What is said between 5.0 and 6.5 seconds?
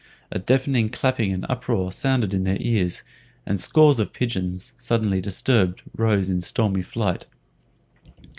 disturbed, rose in